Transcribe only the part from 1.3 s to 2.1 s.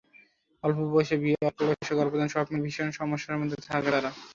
অল্প বয়সে